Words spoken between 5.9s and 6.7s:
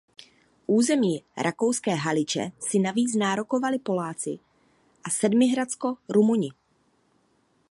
Rumuni.